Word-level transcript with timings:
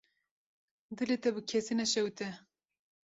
Dilê 0.97 1.17
te 1.23 1.29
bi 1.35 1.41
kesî 1.49 1.73
naşewite. 1.77 2.29